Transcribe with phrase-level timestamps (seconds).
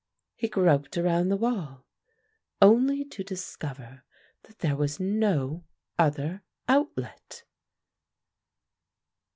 [0.33, 1.85] He groped around the wall
[2.59, 4.03] only to discover
[4.45, 5.63] that there was no
[5.99, 7.43] other outlet.